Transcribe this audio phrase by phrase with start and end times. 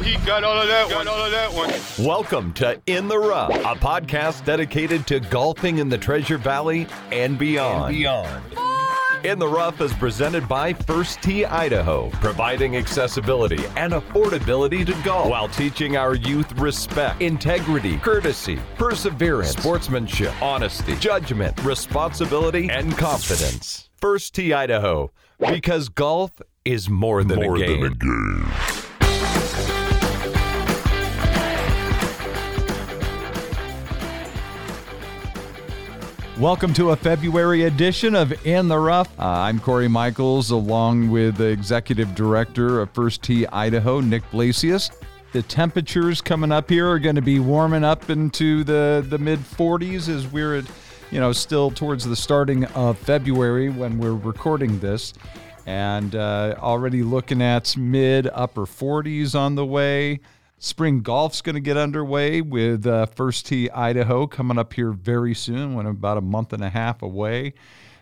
[0.00, 2.06] know he got all of that got all of that one.
[2.06, 7.38] Welcome to In the Rough, a podcast dedicated to golfing in the Treasure Valley and
[7.38, 7.86] beyond.
[7.86, 8.44] And beyond.
[9.24, 15.28] In the Rough is presented by First Tee Idaho, providing accessibility and affordability to golf
[15.28, 23.90] while teaching our youth respect, integrity, courtesy, perseverance, sportsmanship, honesty, judgment, responsibility, and confidence.
[23.98, 27.80] First Tee Idaho, because golf is more than More a game.
[27.82, 28.89] than a game.
[36.40, 39.10] Welcome to a February edition of In the Rough.
[39.20, 44.90] Uh, I'm Corey Michaels, along with the executive director of First Tee Idaho, Nick Blasius.
[45.32, 49.38] The temperatures coming up here are going to be warming up into the, the mid
[49.40, 50.64] 40s as we're at,
[51.10, 55.12] you know, still towards the starting of February when we're recording this.
[55.66, 60.20] And uh, already looking at mid upper 40s on the way.
[60.62, 65.34] Spring golf's going to get underway with uh, First Tee Idaho coming up here very
[65.34, 67.54] soon, when about a month and a half away.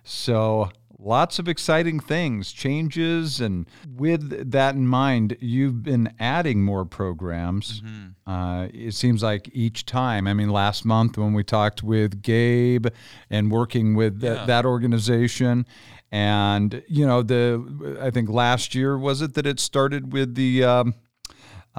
[0.03, 6.85] So lots of exciting things, changes, and with that in mind, you've been adding more
[6.85, 7.81] programs.
[8.27, 10.27] Uh, it seems like each time.
[10.27, 12.89] I mean, last month when we talked with Gabe
[13.31, 15.65] and working with th- that organization.
[16.11, 20.65] And you know the, I think last year was it that it started with the
[20.65, 20.95] um,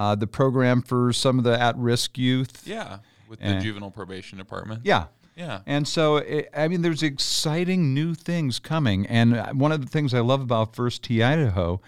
[0.00, 2.62] uh, the program for some of the at-risk youth.
[2.66, 2.98] Yeah,
[3.28, 3.60] with the Eh.
[3.60, 4.80] juvenile probation department.
[4.84, 5.04] Yeah.
[5.36, 5.60] Yeah.
[5.66, 9.06] And so, it, I mean, there's exciting new things coming.
[9.06, 11.80] And one of the things I love about First Tee Idaho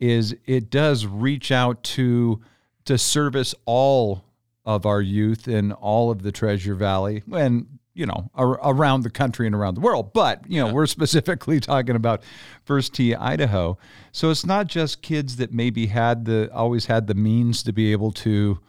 [0.00, 2.40] is it does reach out to
[2.84, 4.24] to service all
[4.64, 9.10] of our youth in all of the Treasure Valley and you know ar- around the
[9.10, 10.12] country and around the world.
[10.12, 12.22] But you know, we're specifically talking about
[12.64, 13.76] First Tee Idaho.
[14.12, 17.92] So it's not just kids that maybe had the always had the means to be
[17.92, 18.60] able to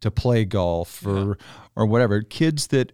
[0.00, 1.38] to play golf or
[1.76, 2.20] or whatever.
[2.22, 2.92] Kids that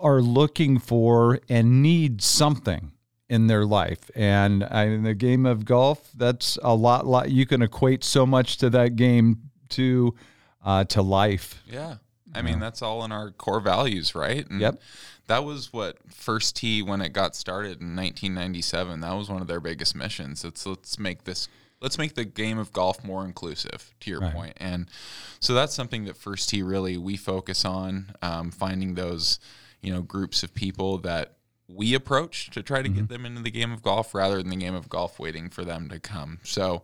[0.00, 2.92] are looking for and need something
[3.28, 4.10] in their life.
[4.14, 7.30] And I, in the game of golf, that's a lot, lot.
[7.30, 10.14] You can equate so much to that game to
[10.64, 11.62] uh, to life.
[11.66, 11.96] Yeah.
[12.34, 14.48] I mean, that's all in our core values, right?
[14.48, 14.80] And Yep.
[15.26, 19.00] That was what First Tee when it got started in 1997.
[19.00, 20.44] That was one of their biggest missions.
[20.44, 21.48] It's let's make this
[21.80, 23.94] let's make the game of golf more inclusive.
[24.00, 24.54] To your point.
[24.58, 24.86] and
[25.40, 29.38] so that's something that First Tee really we focus on um, finding those
[29.80, 31.36] you know groups of people that
[31.68, 34.56] we approach to try to get them into the game of golf rather than the
[34.56, 36.38] game of golf waiting for them to come.
[36.42, 36.82] So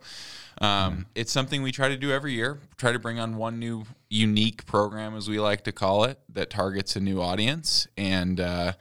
[0.60, 2.60] um, it's something we try to do every year.
[2.78, 6.48] Try to bring on one new unique program, as we like to call it, that
[6.48, 7.88] targets a new audience.
[7.98, 8.72] And uh,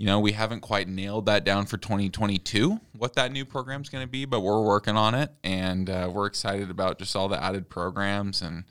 [0.00, 4.02] you know, we haven't quite nailed that down for 2022, what that new program's going
[4.02, 7.42] to be, but we're working on it, and uh, we're excited about just all the
[7.42, 8.64] added programs and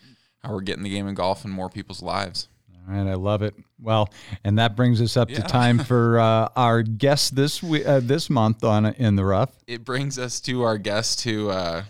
[0.43, 2.47] how we're getting the game of golf in more people's lives.
[2.89, 3.53] All right, I love it.
[3.79, 4.09] Well,
[4.43, 8.29] and that brings us up to time for uh, our guest this we- uh, this
[8.29, 9.51] month on in the rough.
[9.67, 11.83] it brings us to our guest who uh,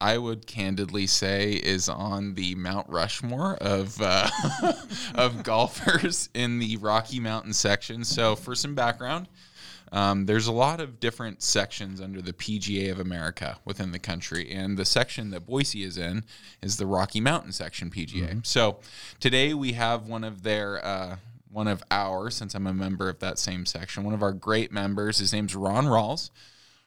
[0.00, 4.28] I would candidly say is on the Mount Rushmore of uh,
[5.14, 8.04] of golfers in the Rocky Mountain section.
[8.04, 9.28] So, for some background,
[9.92, 14.50] um, there's a lot of different sections under the PGA of America within the country,
[14.50, 16.24] and the section that Boise is in
[16.62, 18.30] is the Rocky Mountain section PGA.
[18.44, 18.78] So,
[19.20, 21.16] today we have one of their uh,
[21.50, 24.72] one of our, since I'm a member of that same section, one of our great
[24.72, 25.18] members.
[25.18, 26.30] His name's Ron Rawls.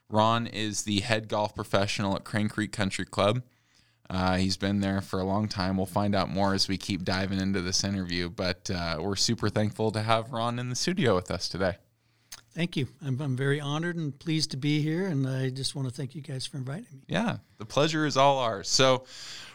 [0.08, 3.42] Ron is the head golf professional at Crane Creek Country Club.
[4.10, 5.76] Uh, he's been there for a long time.
[5.76, 9.48] We'll find out more as we keep diving into this interview, but uh, we're super
[9.48, 11.76] thankful to have Ron in the studio with us today.
[12.56, 12.88] Thank you.
[13.04, 16.14] I'm, I'm very honored and pleased to be here, and I just want to thank
[16.14, 17.02] you guys for inviting me.
[17.06, 18.66] Yeah, the pleasure is all ours.
[18.66, 19.04] So,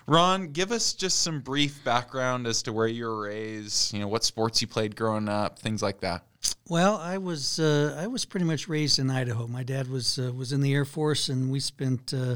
[0.06, 4.08] Ron, give us just some brief background as to where you were raised, you know,
[4.08, 6.26] what sports you played growing up, things like that.
[6.70, 9.48] Well, I was uh, I was pretty much raised in Idaho.
[9.48, 12.36] My dad was uh, was in the Air Force, and we spent uh,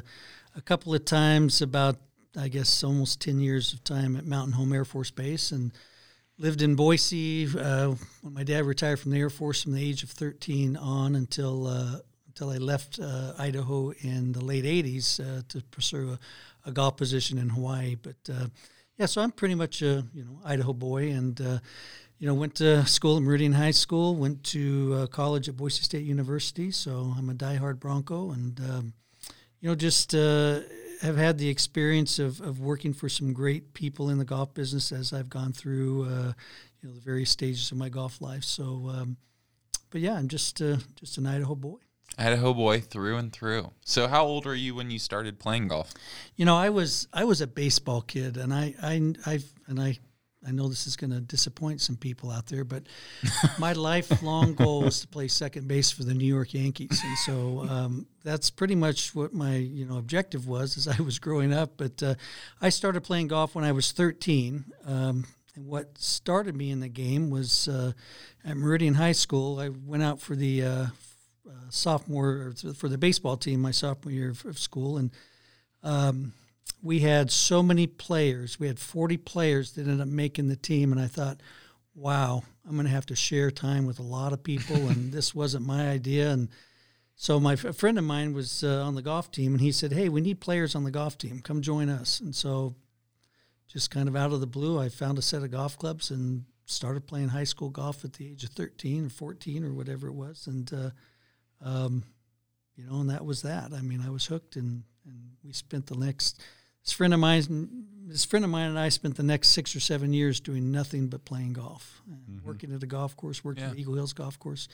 [0.55, 1.97] a couple of times, about
[2.35, 5.73] I guess almost ten years of time at Mountain Home Air Force Base, and
[6.37, 7.47] lived in Boise.
[7.47, 11.16] Uh, when my dad retired from the Air Force from the age of thirteen on
[11.16, 16.17] until uh, until I left uh, Idaho in the late '80s uh, to pursue
[16.66, 17.96] a, a golf position in Hawaii.
[17.96, 18.47] But uh,
[18.97, 21.59] yeah, so I'm pretty much a you know Idaho boy, and uh,
[22.20, 26.05] you know went to school at Meridian High School, went to college at Boise State
[26.05, 26.72] University.
[26.72, 28.93] So I'm a diehard Bronco, and um,
[29.61, 30.14] you know just
[31.01, 34.91] have had the experience of, of working for some great people in the golf business
[34.91, 36.33] as I've gone through uh,
[36.81, 38.43] you know the various stages of my golf life.
[38.43, 39.17] So, um,
[39.89, 41.77] but yeah, I'm just uh, just an Idaho boy.
[42.17, 43.71] Idaho boy through and through.
[43.83, 45.93] So, how old were you when you started playing golf?
[46.35, 49.97] You know, I was I was a baseball kid, and I I I and I
[50.47, 52.83] I know this is going to disappoint some people out there, but
[53.59, 57.67] my lifelong goal was to play second base for the New York Yankees, and so
[57.69, 61.73] um, that's pretty much what my you know objective was as I was growing up.
[61.77, 62.15] But uh,
[62.61, 64.65] I started playing golf when I was 13.
[64.85, 65.25] Um,
[65.55, 67.93] and what started me in the game was uh,
[68.43, 69.59] at Meridian High School.
[69.59, 70.87] I went out for the uh, uh,
[71.69, 75.11] sophomore for the baseball team my sophomore year of, of school, and
[75.81, 76.33] um,
[76.82, 78.59] we had so many players.
[78.59, 81.41] We had 40 players that ended up making the team, and I thought,
[81.96, 85.34] wow, I'm going to have to share time with a lot of people, and this
[85.34, 86.29] wasn't my idea.
[86.32, 86.50] And
[87.16, 89.94] so my a friend of mine was uh, on the golf team, and he said,
[89.94, 91.40] "Hey, we need players on the golf team.
[91.41, 92.76] Come join us." And so,
[93.67, 96.46] just kind of out of the blue, I found a set of golf clubs and
[96.66, 100.14] started playing high school golf at the age of 13 or 14 or whatever it
[100.14, 100.90] was, and uh,
[101.62, 102.03] um,
[102.76, 103.72] you know, and that was that.
[103.73, 106.41] I mean, I was hooked, and and we spent the next.
[106.84, 109.79] This friend of mine, this friend of mine, and I spent the next six or
[109.79, 112.47] seven years doing nothing but playing golf, mm-hmm.
[112.47, 113.72] working at a golf course, working yeah.
[113.72, 114.67] at Eagle Hills Golf Course.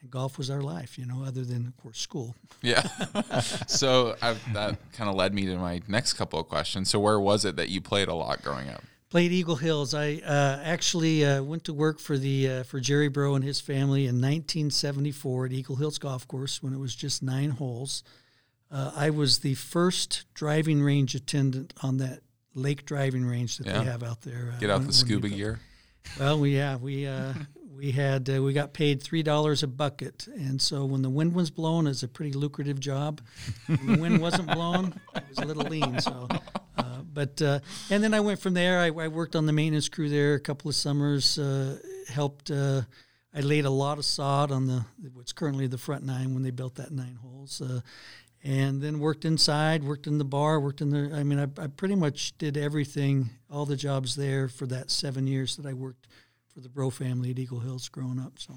[0.00, 2.34] And golf was our life, you know, other than of course school.
[2.60, 2.82] Yeah.
[3.68, 6.90] so I've, that kind of led me to my next couple of questions.
[6.90, 8.82] So where was it that you played a lot growing up?
[9.14, 9.94] played Eagle Hills.
[9.94, 13.60] I uh, actually uh, went to work for the uh, for Jerry Bro and his
[13.60, 18.02] family in 1974 at Eagle Hills Golf Course when it was just nine holes.
[18.70, 22.20] Uh, I was the first driving range attendant on that
[22.54, 23.78] lake driving range that yeah.
[23.78, 24.52] they have out there.
[24.54, 25.60] Uh, Get out when, the scuba gear.
[26.18, 27.34] Well, we yeah we uh,
[27.76, 31.50] we had we got paid three dollars a bucket, and so when the wind was
[31.50, 33.20] blowing, it's a pretty lucrative job.
[33.66, 36.00] When the wind wasn't blowing, it was a little lean.
[36.00, 36.28] So
[37.14, 38.80] but uh, and then I went from there.
[38.80, 41.38] I, I, worked on the maintenance crew there a couple of summers.
[41.38, 41.78] Uh,
[42.08, 42.50] helped.
[42.50, 42.82] Uh,
[43.32, 46.50] I laid a lot of sod on the what's currently the front nine when they
[46.50, 47.60] built that nine holes.
[47.60, 47.80] Uh,
[48.44, 51.10] and then worked inside, worked in the bar, worked in the.
[51.14, 55.26] I mean, I, I pretty much did everything, all the jobs there for that seven
[55.26, 56.06] years that I worked
[56.52, 58.38] for the Bro family at Eagle Hills growing up.
[58.38, 58.54] So.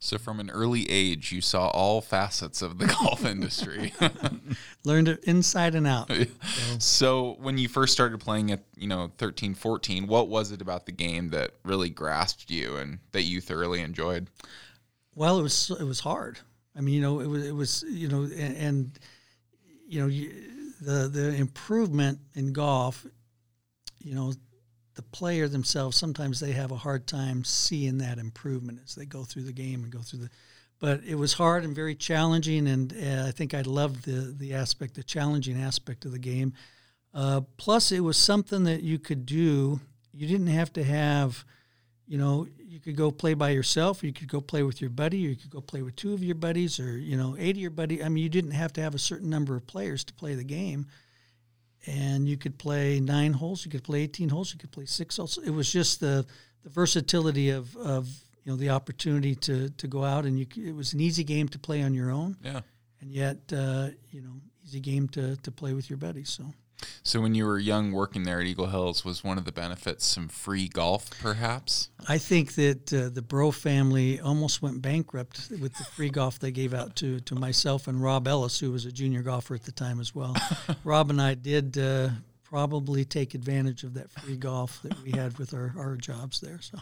[0.00, 3.92] So from an early age, you saw all facets of the golf industry.
[4.84, 6.08] Learned it inside and out.
[6.08, 6.78] So.
[6.78, 10.86] so when you first started playing at, you know, 13, 14, what was it about
[10.86, 14.30] the game that really grasped you and that you thoroughly enjoyed?
[15.16, 16.38] Well, it was it was hard.
[16.76, 18.98] I mean, you know, it was it was, you know, and, and
[19.88, 20.08] you know,
[20.80, 23.04] the the improvement in golf,
[23.98, 24.32] you know,
[24.94, 29.24] the player themselves sometimes they have a hard time seeing that improvement as they go
[29.24, 30.30] through the game and go through the
[30.80, 34.54] but it was hard and very challenging and uh, i think i loved the the
[34.54, 36.52] aspect the challenging aspect of the game.
[37.14, 39.80] Uh, plus it was something that you could do.
[40.12, 41.44] You didn't have to have
[42.08, 44.90] you know you could go play by yourself or you could go play with your
[44.90, 47.56] buddy or you could go play with two of your buddies or you know eight
[47.56, 50.04] of your buddy i mean you didn't have to have a certain number of players
[50.04, 50.86] to play the game
[51.86, 55.16] and you could play nine holes, you could play 18 holes, you could play six
[55.16, 55.38] holes.
[55.38, 56.26] It was just the,
[56.62, 58.08] the versatility of, of
[58.44, 61.48] you know the opportunity to, to go out and you it was an easy game
[61.48, 62.36] to play on your own.
[62.42, 62.60] Yeah.
[63.00, 66.30] And yet uh, you know easy game to, to play with your buddies.
[66.30, 66.44] So.
[67.02, 70.04] So when you were young working there at Eagle Hills, was one of the benefits
[70.04, 71.88] some free golf, perhaps?
[72.08, 76.50] I think that uh, the Bro family almost went bankrupt with the free golf they
[76.50, 79.72] gave out to to myself and Rob Ellis, who was a junior golfer at the
[79.72, 80.36] time as well.
[80.84, 82.10] Rob and I did uh,
[82.44, 86.58] probably take advantage of that free golf that we had with our, our jobs there.
[86.60, 86.78] So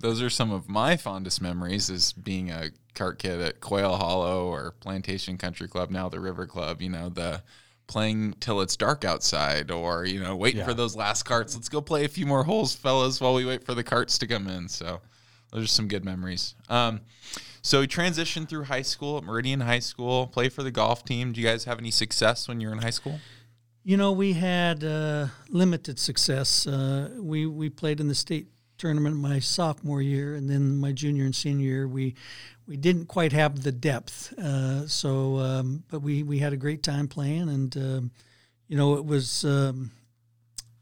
[0.00, 4.46] those are some of my fondest memories as being a cart kid at Quail Hollow
[4.46, 6.82] or Plantation Country Club, now the River Club.
[6.82, 7.42] You know the
[7.86, 10.66] playing till it's dark outside or you know waiting yeah.
[10.66, 11.54] for those last carts.
[11.54, 14.26] Let's go play a few more holes fellas while we wait for the carts to
[14.26, 14.68] come in.
[14.68, 15.00] So
[15.52, 16.54] those are some good memories.
[16.68, 17.00] Um,
[17.62, 20.26] so we transitioned through high school at meridian high school.
[20.26, 21.32] Play for the golf team.
[21.32, 23.20] Do you guys have any success when you were in high school?
[23.82, 26.66] You know we had uh, limited success.
[26.66, 31.24] Uh, we we played in the state tournament my sophomore year and then my junior
[31.24, 32.14] and senior year we
[32.66, 34.32] we didn't quite have the depth.
[34.38, 38.10] Uh, so, um, but we we had a great time playing, and um,
[38.68, 39.44] you know, it was.
[39.44, 39.90] Um,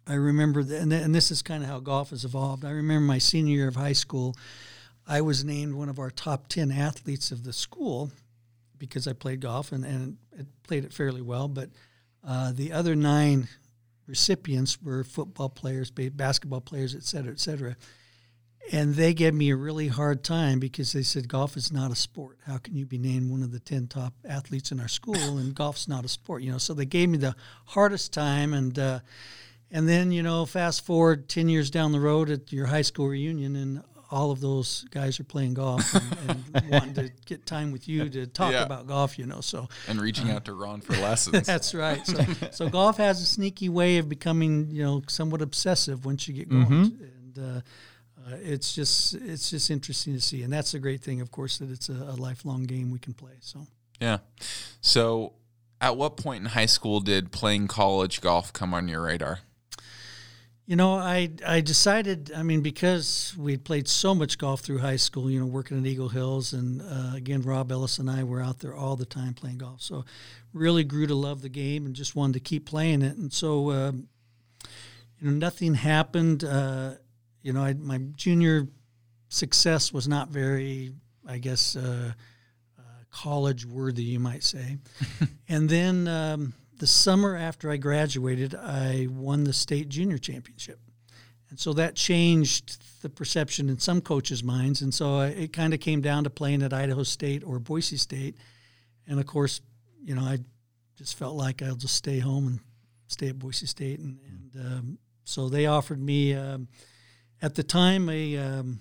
[0.04, 2.64] I remember, the, and, and this is kind of how golf has evolved.
[2.64, 4.34] I remember my senior year of high school,
[5.06, 8.10] I was named one of our top ten athletes of the school
[8.78, 10.16] because I played golf and and
[10.64, 11.48] played it fairly well.
[11.48, 11.70] But
[12.26, 13.48] uh, the other nine
[14.06, 17.76] recipients were football players, basketball players, et cetera, et cetera
[18.70, 21.96] and they gave me a really hard time because they said golf is not a
[21.96, 22.38] sport.
[22.46, 25.54] How can you be named one of the ten top athletes in our school and
[25.62, 26.42] golf's not a sport?
[26.42, 27.34] You know, so they gave me the
[27.66, 29.00] hardest time, and uh,
[29.70, 33.08] and then you know, fast forward ten years down the road at your high school
[33.08, 37.72] reunion, and all of those guys are playing golf and, and wanting to get time
[37.72, 38.62] with you to talk Yeah.
[38.64, 39.18] about golf.
[39.18, 41.46] You know, so And reaching out to Ron for lessons.
[41.46, 42.06] that's right.
[42.06, 46.34] So, so golf has a sneaky way of becoming, you know, somewhat obsessive once you
[46.34, 46.72] get going,
[47.34, 47.60] and uh,
[48.26, 50.42] uh, it's just it's just interesting to see.
[50.42, 53.14] And that's the great thing, of course, that it's a, a lifelong game we can
[53.14, 53.32] play.
[53.40, 53.66] So.
[54.00, 54.18] Yeah.
[54.80, 55.34] So,
[55.80, 59.40] at what point in high school did playing college golf come on your radar?
[60.66, 62.32] You know, I I decided.
[62.34, 65.30] I mean, because we played so much golf through high school.
[65.30, 68.60] You know, working at Eagle Hills, and uh, again, Rob Ellis and I were out
[68.60, 69.82] there all the time playing golf.
[69.82, 70.04] So,
[70.52, 73.16] really grew to love the game and just wanted to keep playing it.
[73.16, 73.92] And so, uh,
[75.20, 76.44] you know, nothing happened.
[76.44, 76.94] Uh,
[77.42, 78.68] you know, I, my junior
[79.28, 80.92] success was not very,
[81.26, 82.12] I guess, uh,
[82.78, 84.78] uh, college worthy, you might say.
[85.48, 86.08] and then.
[86.08, 90.80] Um, the summer after I graduated, I won the state junior championship.
[91.48, 94.82] And so that changed the perception in some coaches' minds.
[94.82, 97.98] And so I, it kind of came down to playing at Idaho State or Boise
[97.98, 98.36] State.
[99.06, 99.60] And of course,
[100.02, 100.38] you know, I
[100.96, 102.58] just felt like I'll just stay home and
[103.06, 104.00] stay at Boise State.
[104.00, 106.66] And, and um, so they offered me, um,
[107.42, 108.80] at the time, a um,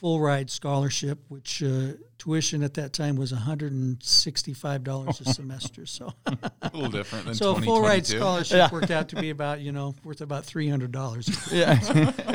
[0.00, 5.86] full ride scholarship, which uh, tuition at that time was $165 a semester.
[5.86, 6.12] So.
[6.26, 8.18] A little different than So a full ride 2022.
[8.18, 11.28] scholarship worked out to be about you know worth about three hundred dollars.
[11.52, 11.78] Yeah.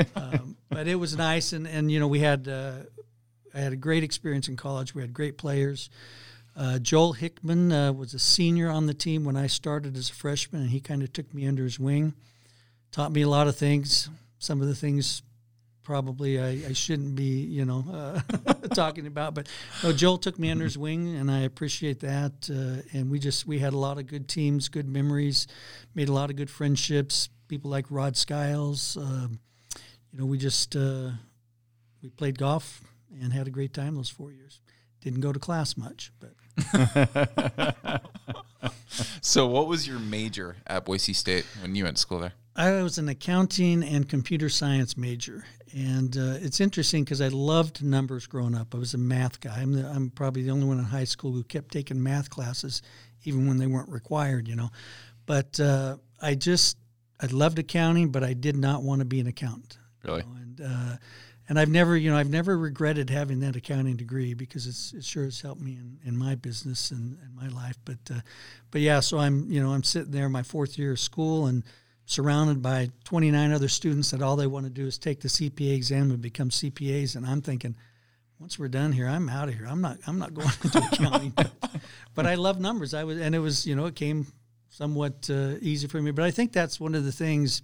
[0.16, 2.74] um, but it was nice, and and you know we had uh,
[3.54, 4.94] I had a great experience in college.
[4.94, 5.90] We had great players.
[6.58, 10.14] Uh, Joel Hickman uh, was a senior on the team when I started as a
[10.14, 12.14] freshman, and he kind of took me under his wing,
[12.92, 14.10] taught me a lot of things.
[14.40, 15.22] Some of the things
[15.86, 19.34] probably I, I shouldn't be, you know, uh, talking about.
[19.34, 19.48] But
[19.84, 22.50] no, Joel took me under his wing, and I appreciate that.
[22.50, 25.48] Uh, and we just we had a lot of good teams, good memories,
[25.94, 27.30] made a lot of good friendships.
[27.48, 28.98] People like Rod Skiles.
[28.98, 29.40] Um,
[30.12, 31.12] you know, we just uh,
[32.02, 32.82] we played golf
[33.22, 34.60] and had a great time those four years.
[35.02, 36.34] Didn't go to class much, but
[39.22, 42.34] So, what was your major at Boise State when you went to school there?
[42.56, 45.44] I was an accounting and computer science major,
[45.74, 48.74] and uh, it's interesting because I loved numbers growing up.
[48.74, 49.58] I was a math guy.
[49.58, 52.82] I'm, the, I'm probably the only one in high school who kept taking math classes,
[53.26, 54.70] even when they weren't required, you know.
[55.26, 56.78] But uh, I just
[57.20, 59.78] I loved accounting, but I did not want to be an accountant.
[60.04, 60.22] Really?
[60.22, 60.98] you know, and uh,
[61.50, 65.04] and I've never, you know, I've never regretted having that accounting degree because it's it
[65.04, 67.78] sure has helped me in, in my business and, and my life.
[67.84, 68.22] But uh,
[68.72, 71.64] but yeah, so I'm you know I'm sitting there my fourth year of school and
[72.06, 75.76] surrounded by 29 other students that all they want to do is take the CPA
[75.76, 77.76] exam and become CPAs, and I'm thinking.
[78.38, 79.66] Once we're done here, I'm out of here.
[79.66, 79.98] I'm not.
[80.06, 81.32] I'm not going into accounting,
[82.14, 82.94] but, I love numbers.
[82.94, 84.28] I was, and it was, you know, it came
[84.68, 86.12] somewhat uh, easy for me.
[86.12, 87.62] But I think that's one of the things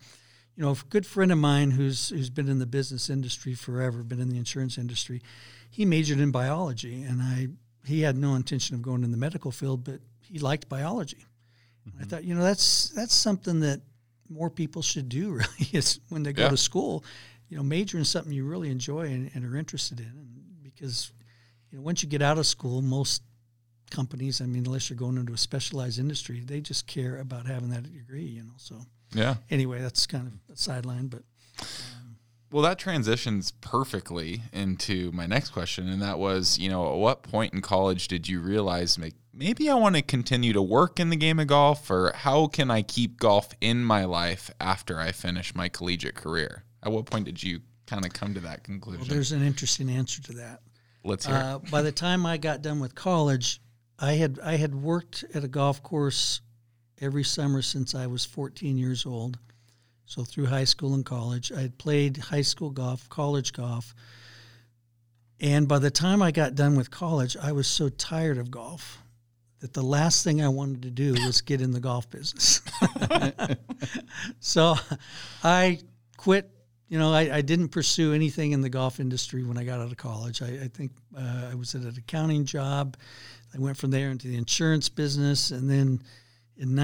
[0.56, 4.04] you know, a good friend of mine who's who's been in the business industry forever,
[4.04, 5.22] been in the insurance industry,
[5.70, 7.48] he majored in biology, and I
[7.86, 11.26] he had no intention of going in the medical field, but he liked biology.
[12.00, 13.82] I thought, you know, that's that's something that
[14.32, 15.32] more people should do.
[15.40, 16.50] Really, is when they go Yeah.
[16.50, 17.04] to school,
[17.50, 21.12] you know, major in something you really enjoy and, and are interested in, and because
[21.70, 23.22] you know, once you get out of school, most
[23.90, 27.70] companies, I mean, unless you're going into a specialized industry, they just care about having
[27.70, 28.54] that degree, you know.
[28.58, 28.82] So
[29.14, 29.36] Yeah.
[29.50, 31.24] anyway, that's kind of a sideline, but
[32.52, 37.24] Well, that transitions perfectly into my next question, and that was, you know, at what
[37.24, 39.00] point in college did you realize,
[39.34, 42.70] maybe I want to continue to work in the game of golf, or how can
[42.70, 46.66] I keep golf in my life after I finish my collegiate career?
[46.84, 49.08] At what point did you kind of come to that well, conclusion?
[49.08, 50.62] there's an interesting answer to that.
[51.04, 51.36] Let's hear.
[51.36, 53.62] Uh, by the time I got done with college,
[53.98, 56.42] I had I had worked at a golf course
[57.00, 59.40] every summer since I was 14 years old.
[60.12, 63.96] So through high school and college, I had played high school golf, college golf,
[65.40, 69.02] and by the time I got done with college, I was so tired of golf
[69.62, 72.60] that the last thing I wanted to do was get in the golf business.
[74.42, 74.76] so
[75.46, 75.80] I
[76.18, 76.52] quit.
[76.90, 79.92] You know, I, I didn't pursue anything in the golf industry when I got out
[79.94, 80.42] of college.
[80.42, 82.98] I, I think uh, I was at an accounting job.
[83.56, 86.02] I went from there into the insurance business, and then
[86.58, 86.76] in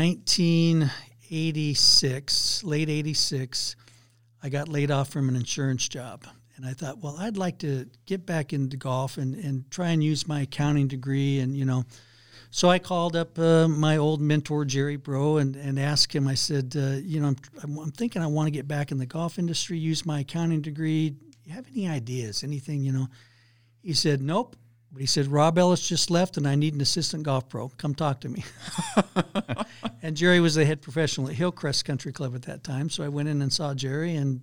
[1.30, 3.76] 1986, late 86,
[4.42, 6.24] I got laid off from an insurance job.
[6.56, 10.02] And I thought, well, I'd like to get back into golf and, and try and
[10.02, 11.40] use my accounting degree.
[11.40, 11.84] And, you know,
[12.50, 16.36] so I called up uh, my old mentor, Jerry Bro, and, and asked him, I
[16.36, 19.38] said, uh, you know, I'm, I'm, thinking I want to get back in the golf
[19.38, 21.14] industry, use my accounting degree.
[21.44, 23.08] You have any ideas, anything, you know?
[23.84, 24.56] He said, nope.
[24.92, 27.70] But he said, Rob Ellis just left and I need an assistant golf pro.
[27.70, 28.44] Come talk to me.
[30.02, 32.90] and Jerry was the head professional at Hillcrest Country Club at that time.
[32.90, 34.42] So I went in and saw Jerry and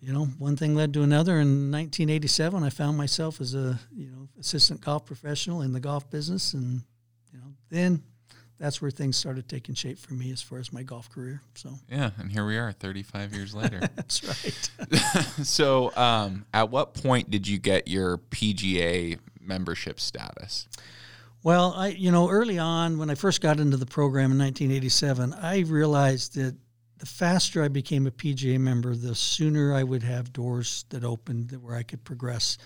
[0.00, 1.40] you know, one thing led to another.
[1.40, 6.08] In 1987, I found myself as a you know assistant golf professional in the golf
[6.08, 6.82] business, and
[7.32, 8.02] you know, then
[8.58, 11.42] that's where things started taking shape for me as far as my golf career.
[11.54, 13.80] So yeah, and here we are, 35 years later.
[13.96, 14.70] that's right.
[15.46, 20.68] so, um, at what point did you get your PGA membership status?
[21.42, 25.34] Well, I you know early on when I first got into the program in 1987,
[25.34, 26.56] I realized that
[26.98, 31.52] the faster I became a PGA member, the sooner I would have doors that opened
[31.62, 32.58] where I could progress.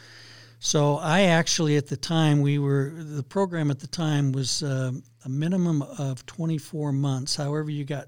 [0.65, 4.93] So I actually, at the time, we were the program at the time was uh,
[5.25, 7.35] a minimum of 24 months.
[7.35, 8.07] However, you got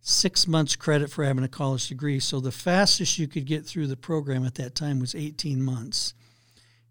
[0.00, 2.20] six months credit for having a college degree.
[2.20, 6.14] So the fastest you could get through the program at that time was 18 months.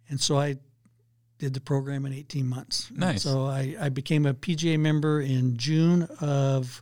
[0.10, 0.58] And so I
[1.38, 2.92] did the program in 18 months.
[2.94, 3.24] Nice.
[3.24, 6.82] so I, I became a PGA member in June of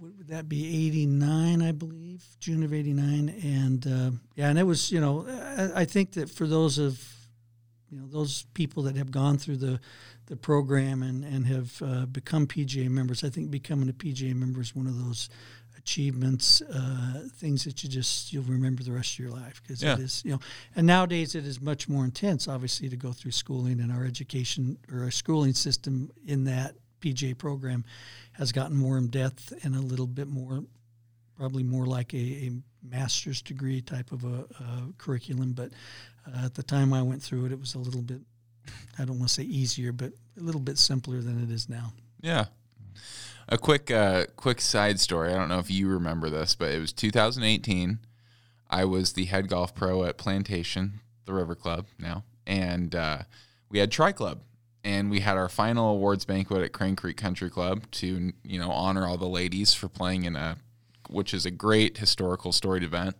[0.00, 4.90] would that be 89 i believe june of 89 and uh, yeah and it was
[4.90, 7.02] you know I, I, think that for those of
[7.90, 9.80] you know those people that have gone through the
[10.26, 14.60] the program and and have uh, become pga members i think becoming a pga member
[14.60, 15.28] is one of those
[15.76, 19.94] achievements uh, things that you just you'll remember the rest of your life because yeah.
[19.94, 20.40] it is you know
[20.76, 24.78] and nowadays it is much more intense obviously to go through schooling and our education
[24.92, 27.84] or our schooling system in that pga program
[28.32, 30.64] has gotten more in depth and a little bit more,
[31.36, 32.50] probably more like a, a
[32.82, 35.52] master's degree type of a, a curriculum.
[35.52, 35.70] But
[36.26, 38.20] uh, at the time I went through it, it was a little bit,
[38.98, 41.92] I don't want to say easier, but a little bit simpler than it is now.
[42.20, 42.46] Yeah.
[43.48, 45.32] A quick, uh, quick side story.
[45.32, 47.98] I don't know if you remember this, but it was 2018.
[48.70, 53.18] I was the head golf pro at Plantation, the River Club now, and uh,
[53.68, 54.42] we had Tri Club
[54.84, 58.70] and we had our final awards banquet at Crane Creek Country Club to you know
[58.70, 60.56] honor all the ladies for playing in a
[61.08, 63.16] which is a great historical storied event.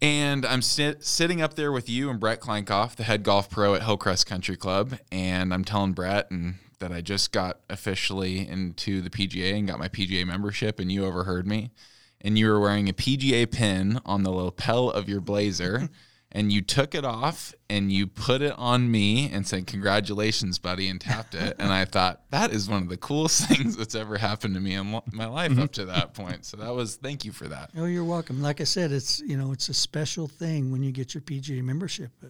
[0.00, 3.74] And I'm sit, sitting up there with you and Brett Kleinkoff, the head golf pro
[3.74, 9.00] at Hillcrest Country Club, and I'm telling Brett and that I just got officially into
[9.00, 11.72] the PGA and got my PGA membership, and you overheard me,
[12.20, 15.88] and you were wearing a PGA pin on the lapel of your blazer.
[16.30, 20.88] and you took it off and you put it on me and said congratulations buddy
[20.88, 21.56] and tapped it.
[21.58, 24.74] And i thought that is one of the coolest things that's ever happened to me
[24.74, 25.62] in my life mm-hmm.
[25.62, 26.44] up to that point.
[26.44, 27.70] So that was thank you for that.
[27.76, 28.42] Oh you're welcome.
[28.42, 31.62] Like i said it's you know it's a special thing when you get your pga
[31.62, 32.28] membership uh,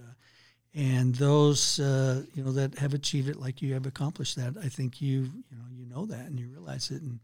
[0.75, 4.69] and those uh, you know that have achieved it like you have accomplished that i
[4.69, 7.21] think you you know you know that and you realize it and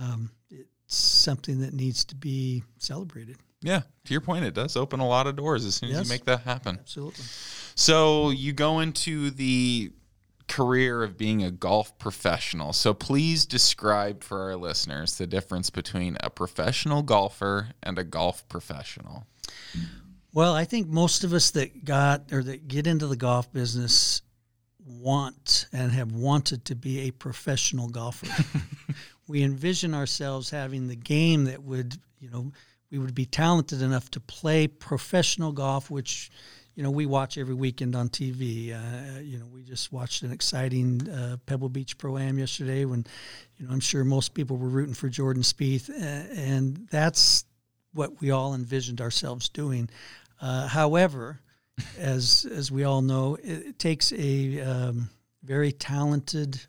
[0.00, 5.00] um, it's something that needs to be celebrated yeah, to your point, it does open
[5.00, 6.78] a lot of doors as soon as you make that happen.
[6.80, 7.24] Absolutely.
[7.74, 9.92] So you go into the
[10.48, 12.72] career of being a golf professional.
[12.72, 18.48] So please describe for our listeners the difference between a professional golfer and a golf
[18.48, 19.26] professional.
[20.32, 24.22] Well, I think most of us that got or that get into the golf business
[24.84, 28.26] want and have wanted to be a professional golfer.
[29.28, 32.52] we envision ourselves having the game that would, you know,
[32.90, 36.30] we would be talented enough to play professional golf, which
[36.74, 38.72] you know we watch every weekend on TV.
[38.72, 43.04] Uh, you know, we just watched an exciting uh, Pebble Beach Pro Am yesterday when
[43.56, 47.44] you know I'm sure most people were rooting for Jordan Spieth, and that's
[47.92, 49.90] what we all envisioned ourselves doing.
[50.40, 51.40] Uh, however,
[51.98, 55.10] as as we all know, it, it takes a um,
[55.42, 56.60] very talented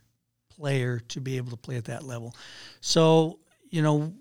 [0.49, 2.36] player to be able to play at that level.
[2.82, 4.13] So you know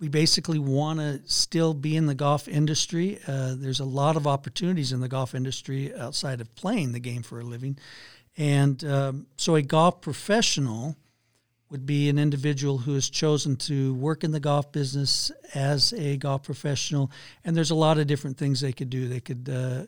[0.00, 3.18] we basically want to still be in the golf industry.
[3.26, 7.22] Uh, there's a lot of opportunities in the golf industry outside of playing the game
[7.22, 7.78] for a living.
[8.38, 10.96] And um, so a golf professional
[11.70, 16.16] would be an individual who has chosen to work in the golf business as a
[16.16, 17.10] golf professional.
[17.44, 19.06] And there's a lot of different things they could do.
[19.06, 19.84] They could, uh,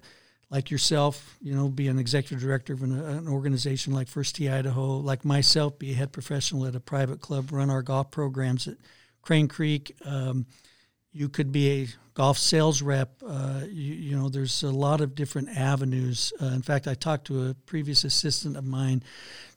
[0.51, 4.51] like yourself, you know, be an executive director of an, an, organization like First Tee
[4.51, 8.69] Idaho, like myself, be a head professional at a private club, run our golf programs
[8.69, 8.77] at
[9.23, 9.97] Crane Creek.
[10.05, 10.47] Um,
[11.13, 13.11] you could be a golf sales rep.
[13.27, 16.33] Uh, you, you, know, there's a lot of different avenues.
[16.41, 19.03] Uh, in fact, I talked to a previous assistant of mine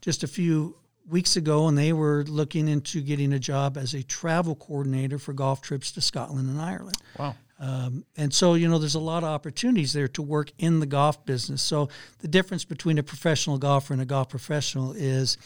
[0.02, 0.76] just a few
[1.08, 5.34] weeks ago, and they were looking into getting a job as a travel coordinator for
[5.34, 6.98] golf trips to Scotland and Ireland.
[7.18, 7.36] Wow.
[7.58, 10.86] Um, and so, you know, there's a lot of opportunities there to work in the
[10.86, 11.62] golf business.
[11.62, 11.88] So,
[12.20, 15.38] the difference between a professional golfer and a golf professional is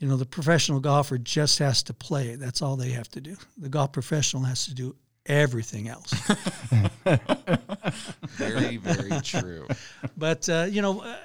[0.00, 2.34] you know, the professional golfer just has to play.
[2.34, 3.36] That's all they have to do.
[3.58, 6.10] The golf professional has to do everything else.
[8.30, 9.68] very, very true.
[10.16, 11.16] But, uh, you know, uh,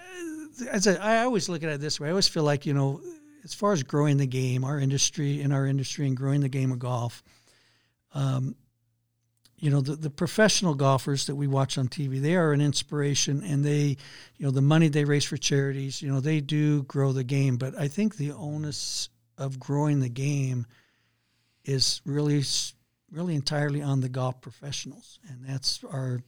[0.69, 2.09] as a, I always look at it this way.
[2.09, 3.01] I always feel like, you know,
[3.45, 6.73] as far as growing the game, our industry, in our industry, and growing the game
[6.73, 7.23] of golf,
[8.13, 8.55] um,
[9.57, 13.41] you know the, the professional golfers that we watch on TV they are an inspiration
[13.43, 13.97] and they
[14.37, 17.57] you know the money they raise for charities you know they do grow the game.
[17.57, 20.65] But I think the onus of growing the game
[21.63, 22.43] is really
[23.11, 25.19] really entirely on the golf professionals.
[25.29, 26.21] And that's our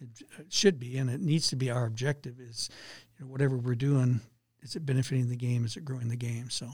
[0.00, 2.68] it should be and it needs to be our objective is
[3.16, 4.20] you know whatever we're doing
[4.62, 5.64] is it benefiting the game?
[5.64, 6.48] Is it growing the game?
[6.48, 6.70] So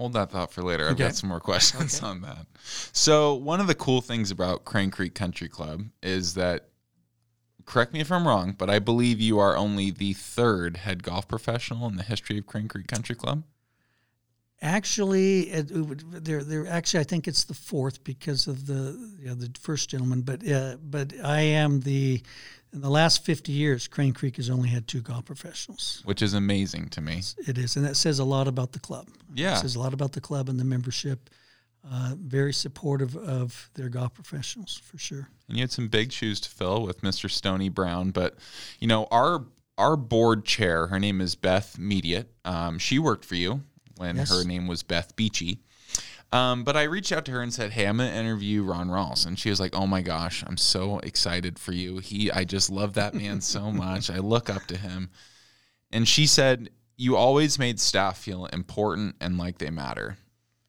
[0.00, 0.86] Hold that thought for later.
[0.86, 1.04] I've Okay.
[1.04, 2.06] got some more questions Okay.
[2.06, 2.46] on that.
[2.90, 6.70] So, one of the cool things about Crane Creek Country Club is that,
[7.66, 11.28] correct me if I'm wrong, but I believe you are only the third head golf
[11.28, 13.44] professional in the history of Crane Creek Country Club.
[14.62, 18.98] Actually, it, it would, they're, they're actually I think it's the fourth because of the
[19.18, 20.20] you know, the first gentleman.
[20.20, 22.22] But uh, but I am the
[22.72, 26.02] in the last fifty years, Crane Creek has only had two golf professionals.
[26.04, 27.22] which is amazing to me.
[27.48, 29.08] It is, and that says a lot about the club.
[29.34, 29.56] Yeah.
[29.56, 31.30] it says a lot about the club and the membership.
[31.82, 35.30] Uh, very supportive of their golf professionals for sure.
[35.48, 37.30] And you had some big shoes to fill with Mr.
[37.30, 38.36] Stony Brown, but
[38.78, 39.46] you know our
[39.78, 42.26] our board chair, her name is Beth Mediate.
[42.44, 43.62] Um, she worked for you
[44.00, 44.30] when Yes.
[44.30, 45.60] her name was Beth Beachy.
[46.32, 49.26] Um, but I reached out to her and said, "Hey, I'm gonna interview Ron Rawls,"
[49.26, 51.98] and she was like, "Oh my gosh, I'm so excited for you.
[51.98, 54.08] He, I just love that man so much.
[54.10, 55.10] I look up to him."
[55.90, 60.18] And she said, "You always made staff feel important and like they matter."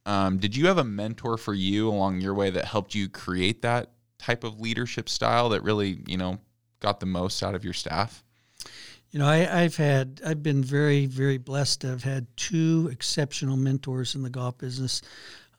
[0.06, 3.62] Um, did you have a mentor for you along your way that helped you create
[3.62, 6.40] that type of leadership style that really, you know,
[6.80, 8.24] got the most out of your staff?
[9.12, 13.58] You know, I, I've had, I've been very, very blessed to have had two exceptional
[13.58, 15.02] mentors in the golf business.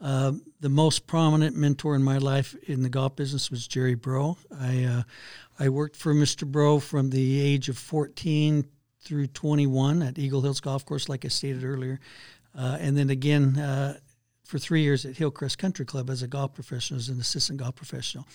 [0.00, 4.38] Um, the most prominent mentor in my life in the golf business was Jerry Bro.
[4.58, 5.02] I, uh,
[5.58, 6.50] I worked for Mr.
[6.50, 8.64] Bro from the age of 14
[9.00, 12.00] through 21 at Eagle Hills Golf Course, like I stated earlier.
[12.56, 13.98] Uh, and then again, uh,
[14.52, 17.74] for three years at Hillcrest Country Club as a golf professional, as an assistant golf
[17.74, 18.26] professional.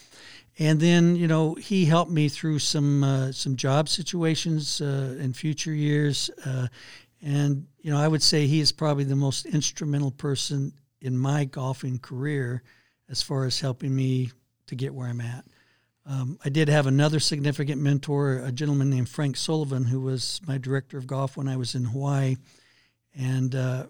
[0.58, 5.34] And then, you know, he helped me through some uh, some job situations uh, in
[5.34, 6.32] future years.
[6.43, 6.69] Uh,
[7.21, 11.45] and you know, I would say he is probably the most instrumental person in my
[11.45, 12.63] golfing career
[13.10, 14.32] as far as helping me
[14.65, 15.45] to get where I'm at.
[16.08, 20.58] Um, I did have another significant mentor, a gentleman named Frank Sullivan, who was my
[20.58, 22.38] director of golf when I was in Hawaii.
[23.15, 23.86] And uh,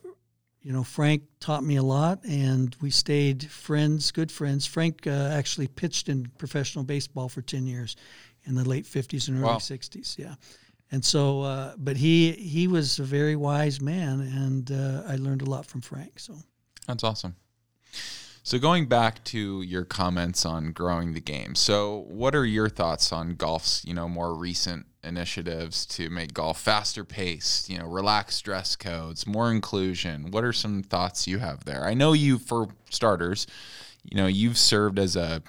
[0.61, 4.65] you know, Frank taught me a lot, and we stayed friends, good friends.
[4.65, 7.95] Frank uh, actually pitched in professional baseball for ten years,
[8.43, 9.57] in the late fifties and early Wow.
[9.59, 10.15] sixties.
[10.19, 10.35] Yeah,
[10.91, 15.41] and so, uh, but he he was a very wise man, and uh, I learned
[15.41, 16.19] a lot from Frank.
[16.19, 16.35] So,
[16.87, 17.35] That's awesome.
[18.43, 21.53] So going back to your comments on growing the game.
[21.53, 26.59] So what are your thoughts on golf's, you know, more recent initiatives to make golf
[26.59, 30.31] faster paced, you know, relaxed dress codes, more inclusion?
[30.31, 31.85] What are some thoughts you have there?
[31.85, 33.47] I know you for starters,
[34.03, 35.41] you know, you've served as a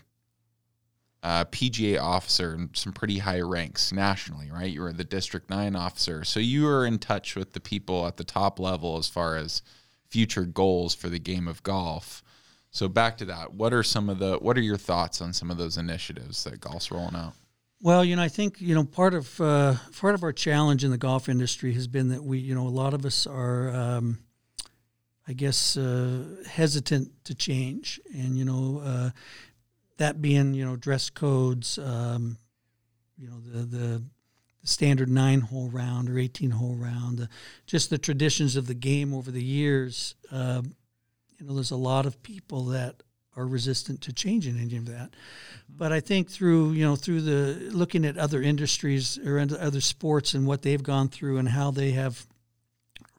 [1.23, 4.73] uh, PGA officer in some pretty high ranks nationally, right?
[4.73, 6.25] You were the District 9 officer.
[6.25, 9.63] So you were in touch with the people at the top level as far as
[10.09, 12.23] future goals for the game of golf.
[12.71, 13.53] So back to that.
[13.55, 16.61] What are some of the what are your thoughts on some of those initiatives that
[16.61, 17.35] golf's rolling out?
[17.81, 20.91] Well, you know, I think you know part of uh, part of our challenge in
[20.91, 24.19] the golf industry has been that we, you know, a lot of us are, um,
[25.29, 29.11] I guess, uh, hesitant to change, and you know, uh,
[29.99, 32.39] that being you know dress codes, um,
[33.17, 34.03] you know, the the
[34.65, 37.29] standard nine hole round or 18 hole round,
[37.65, 40.17] just the traditions of the game over the years.
[40.33, 40.63] Uh,
[41.39, 43.05] you know, there's a lot of people that
[43.39, 45.15] are resistant to changing any of that.
[45.69, 50.35] But I think through you know through the looking at other industries or other sports
[50.35, 52.27] and what they've gone through and how they have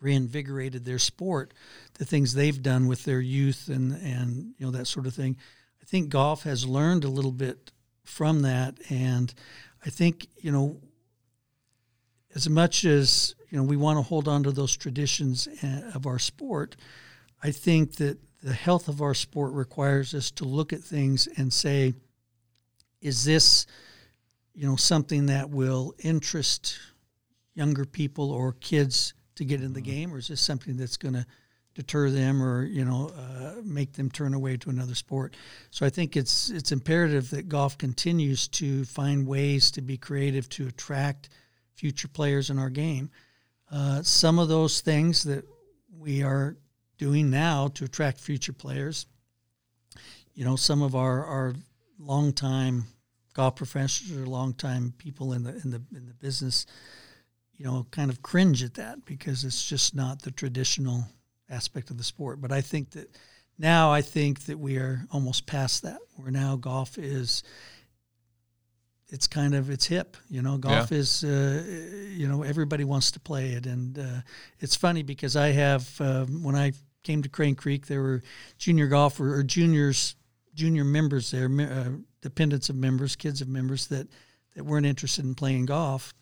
[0.02, 1.54] reinvigorated their sport,
[1.98, 5.38] the things they've done with their youth and and you know that sort of thing.
[5.82, 7.72] I think golf has learned a little bit
[8.04, 9.34] from that, and
[9.86, 10.82] I think you know
[12.36, 16.06] as much as you know we want to hold on to those traditions uh, of
[16.06, 16.76] our sport,
[17.42, 21.52] I think that the health of our sport requires us to look at things and
[21.52, 21.94] say,
[23.02, 23.66] is this,
[24.54, 26.78] you know, something that will interest
[27.54, 31.14] younger people or kids to get in the game, or is this something that's going
[31.14, 31.26] to
[31.76, 35.36] deter them or you know uh, make them turn away to another sport?
[35.72, 40.50] So I think it's it's imperative that golf continues to find ways to be creative
[40.50, 41.30] to attract
[41.76, 43.12] future players in our game.
[43.72, 45.46] Uh, some of those things that
[45.98, 46.58] we are
[47.00, 49.08] doing now to attract future players.
[50.36, 51.56] You know, some of our our
[51.98, 52.84] longtime
[53.34, 56.68] golf professionals or longtime people in the in the in the business,
[57.58, 61.06] you know, kind of cringe at that because it's just not the traditional
[61.50, 62.40] aspect of the sport.
[62.40, 63.10] But I think that
[63.58, 67.44] now I think that we are almost past that, where now golf is
[69.12, 70.98] it's kind of it's hip you know golf Yeah.
[71.00, 71.64] is uh,
[72.16, 74.22] you know everybody wants to play it and uh,
[74.60, 76.72] it's funny because i have um, when i
[77.04, 78.22] came to crane creek there were
[78.58, 80.16] junior golfer or juniors
[80.54, 81.90] junior members there uh,
[82.22, 84.08] dependents of members kids of members that
[84.56, 86.14] that weren't interested in playing golf.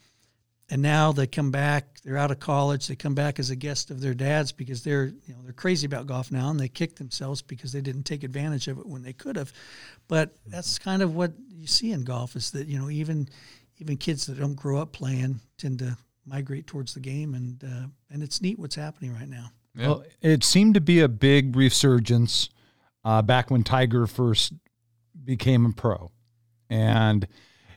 [0.69, 3.89] And now they come back they're out of college they come back as a guest
[3.89, 6.97] of their dads because they're you know they're crazy about golf now and they kick
[6.97, 9.53] themselves because they didn't take advantage of it when they could have.
[10.09, 13.29] But that's kind of what you see in golf is that you know even
[13.77, 17.87] even kids that don't grow up playing tend to migrate towards the game and uh,
[18.11, 19.87] and it's neat what's happening right now Yeah.
[19.87, 22.49] Well, it seemed to be a big resurgence
[23.05, 24.53] uh, back when Tiger first
[25.23, 26.11] became a pro.
[26.69, 27.27] And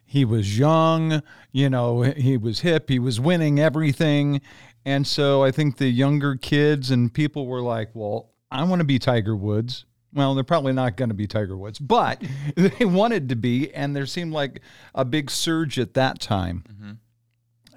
[0.04, 4.40] he was young, you know, he was hip, he was winning everything.
[4.84, 8.84] And so I think the younger kids and people were like, well, I want to
[8.84, 9.84] be Tiger Woods.
[10.12, 12.20] Well, they're probably not going to be Tiger Woods, but
[12.56, 13.72] they wanted to be.
[13.72, 14.60] And there seemed like
[14.94, 16.64] a big surge at that time.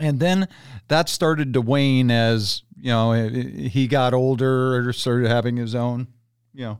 [0.03, 0.49] And then
[0.89, 6.07] that started to wane as, you know, he got older or started having his own,
[6.53, 6.79] you know,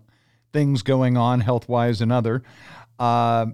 [0.51, 2.43] things going on health wise and other.
[2.99, 3.45] Uh,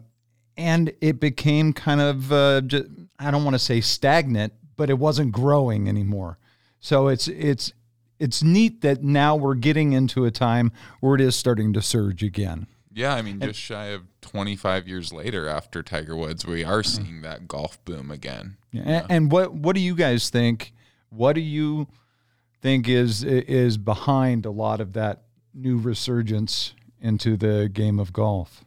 [0.58, 4.98] and it became kind of, uh, ju- I don't want to say stagnant, but it
[4.98, 6.40] wasn't growing anymore.
[6.80, 7.72] So it's, it's,
[8.18, 12.24] it's neat that now we're getting into a time where it is starting to surge
[12.24, 12.66] again.
[12.92, 17.22] Yeah, I mean, just shy of 25 years later after Tiger Woods, we are seeing
[17.22, 18.58] that golf boom again.
[18.72, 19.06] Yeah.
[19.08, 20.74] A- And what what do you guys think?
[21.10, 21.88] What do you
[22.62, 25.24] think is is behind a lot of that
[25.54, 28.64] new resurgence into the game of golf?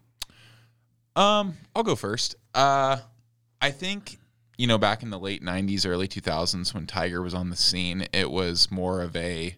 [1.16, 2.36] Um, I'll go first.
[2.54, 2.98] Uh,
[3.60, 4.18] I think
[4.56, 8.06] you know back in the late '90s, early 2000s, when Tiger was on the scene,
[8.12, 9.56] it was more of a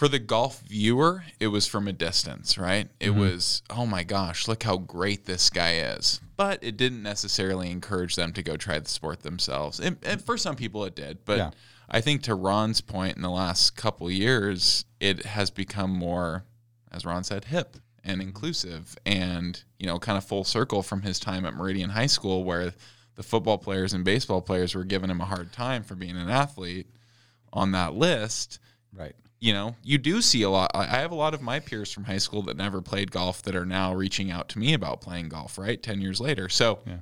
[0.00, 2.88] for the golf viewer, it was from a distance, right?
[2.98, 3.20] It mm-hmm.
[3.20, 6.22] was, oh my gosh, look how great this guy is.
[6.38, 9.78] But it didn't necessarily encourage them to go try the sport themselves.
[9.78, 11.26] And, and for some people, it did.
[11.26, 11.50] But Yeah.
[11.90, 16.46] I think to Ron's point, in the last couple years, it has become more,
[16.90, 18.28] as Ron said, hip and mm-hmm.
[18.28, 22.42] inclusive, and you know, kind of full circle from his time at Meridian High School,
[22.44, 22.72] where
[23.16, 26.30] the football players and baseball players were giving him a hard time for being an
[26.30, 26.86] athlete
[27.52, 28.60] on that list
[28.92, 29.14] Right.
[29.40, 30.70] You know, you do see a lot.
[30.74, 33.56] I have a lot of my peers from high school that never played golf that
[33.56, 35.82] are now reaching out to me about playing golf, right?
[35.82, 36.48] 10 years later.
[36.48, 36.98] So Yeah.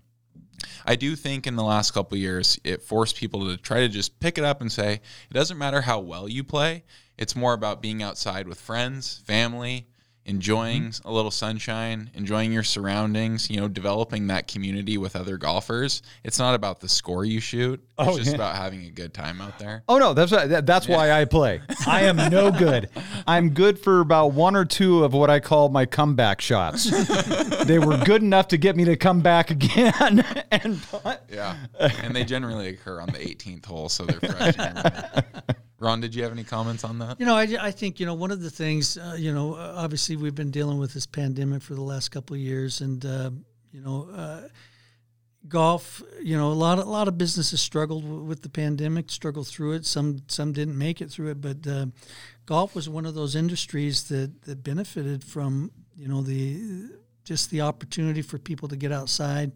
[0.85, 3.88] I do think in the last couple of years, it forced people to try to
[3.88, 6.85] just pick it up and say, it doesn't matter how well you play.
[7.16, 9.88] It's more about being outside with friends, family,
[10.29, 11.09] enjoying Mm-hmm.
[11.09, 16.03] a little sunshine, enjoying your surroundings, you know, developing that community with other golfers.
[16.23, 17.81] It's not about the score you shoot.
[17.99, 18.37] It's Oh, just yeah.
[18.37, 19.83] about having a good time out there.
[19.88, 21.61] Oh no, that's that- that's why I play.
[21.87, 22.91] I am no good.
[23.27, 26.85] I'm good for about one or two of what I call my comeback shots.
[27.64, 31.25] they were good enough to get me to come back again and putt.
[31.33, 34.55] Yeah, and they generally occur on the 18th hole, so they're fresh.
[35.81, 37.21] Ron, did you have any comments on that?
[37.21, 38.97] You know, I, I think you know one of the things.
[38.97, 42.35] Uh, you know, uh, obviously we've been dealing with this pandemic for the last couple
[42.35, 43.31] of years, and uh,
[43.71, 44.49] you know, uh,
[45.47, 46.03] golf.
[46.21, 49.73] You know, a lot a lot of businesses struggled w- with the pandemic, struggled through
[49.75, 49.87] it.
[49.87, 51.87] Some some didn't make it through it, but uh,
[52.45, 56.91] golf was one of those industries that that benefited from you know the
[57.23, 59.53] just the opportunity for people to get outside.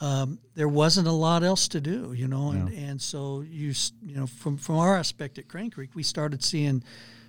[0.00, 4.16] Um, there wasn't a lot else to do, you know, and, and so you you
[4.16, 6.82] know from from our aspect at Crane Creek, we started seeing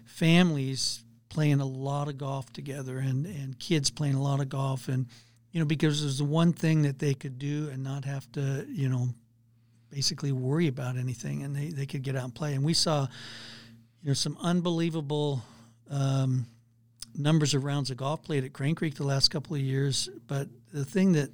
[0.06, 4.88] families playing a lot of golf together and and kids playing a lot of golf.
[4.88, 5.08] And
[5.52, 8.32] you know because it was the one thing that they could do and not have
[8.34, 9.10] to you know
[9.90, 12.54] basically worry about anything and they, they could get out and play.
[12.54, 13.08] And we saw
[14.02, 15.44] you know some unbelievable
[15.90, 16.46] um,
[17.16, 20.10] numbers of rounds of golf played at Crane Creek the last couple of years.
[20.28, 21.30] But the thing that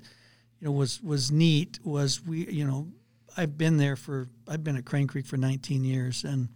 [0.60, 2.88] you know was was neat was we you know
[3.36, 6.50] I've been there for I've been at Crane Creek for 19 years and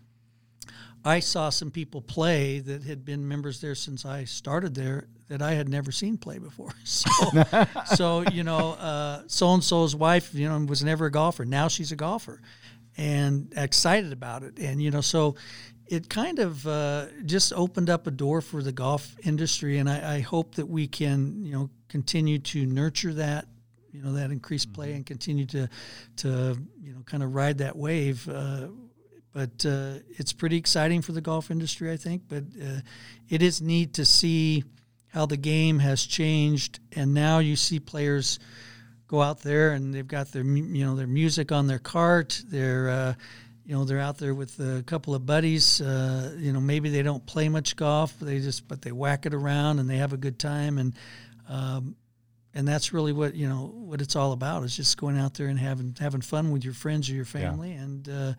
[1.04, 5.42] I saw some people play that had been members there since I started there that
[5.42, 6.74] I had never seen play before.
[6.84, 7.10] So,
[7.96, 11.46] so you know, so and so's wife, you know, was never a golfer.
[11.46, 12.42] Now she's a golfer,
[12.98, 14.60] and excited about it.
[14.60, 15.36] And you know, so
[15.88, 19.78] it kind of uh, just opened up a door for the golf industry.
[19.78, 23.46] And I, I hope that we can, you know, continue to nurture that
[23.92, 25.70] you know that increased play and continue to
[26.18, 28.68] to you know kind of ride that wave uh,
[29.34, 32.80] but uh, it's pretty exciting for the golf industry I think but uh,
[33.30, 34.64] it is neat to see
[35.08, 38.40] how the game has changed and now you see players
[39.08, 42.90] go out there and they've got their you know their music on their cart they're
[42.90, 43.14] uh,
[43.66, 47.04] you know they're out there with a couple of buddies uh, you know maybe they
[47.04, 50.18] don't play much golf they just but they whack it around and they have a
[50.18, 50.94] good time and
[51.50, 51.96] um,
[52.54, 55.48] and that's really what you know what it's all about is just going out there
[55.48, 58.34] and having having fun with your friends or your family and uh,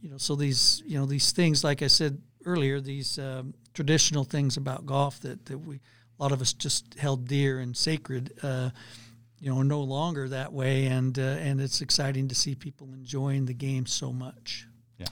[0.00, 4.24] you know so these you know these things like I said earlier these um, traditional
[4.24, 8.32] things about golf that that we a lot of us just held dear and sacred
[8.42, 8.70] uh,
[9.40, 12.92] you know are no longer that way and uh, and it's exciting to see people
[12.92, 14.66] enjoying the game so much
[14.98, 15.06] Yeah.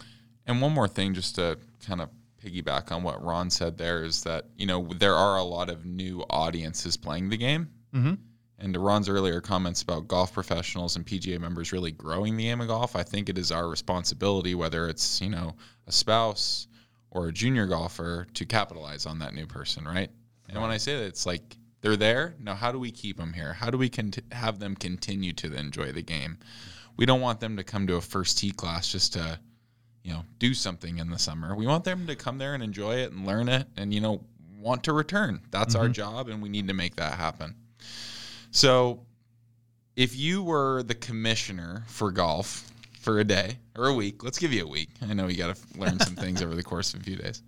[0.46, 2.08] And one more thing, just to kind of
[2.44, 5.84] piggyback on what Ron said there, is that you know there are a lot of
[5.84, 7.68] new audiences playing the game.
[7.94, 8.14] Mm-hmm.
[8.60, 12.60] And to Ron's earlier comments about golf professionals and PGA members really growing the game
[12.60, 15.54] of golf, I think it is our responsibility, whether it's you know
[15.86, 16.68] a spouse
[17.10, 20.10] or a junior golfer, to capitalize on that new person, right?
[20.48, 22.36] And when I say that, it's like they're there.
[22.38, 23.52] Now, how do we keep them here?
[23.52, 26.38] How do we cont- have them continue to enjoy the game?
[26.96, 29.40] We don't want them to come to a first tee class just to
[30.02, 31.54] you know, do something in the summer.
[31.54, 34.24] We want them to come there and enjoy it and learn it and, you know,
[34.58, 35.42] want to return.
[35.50, 35.92] That's our mm-hmm.
[35.92, 37.54] job and we need to make that happen.
[38.50, 39.00] So,
[39.96, 44.52] if you were the commissioner for golf for a day or a week, let's give
[44.52, 44.90] you a week.
[45.02, 47.42] I know you got to learn some things over the course of a few days.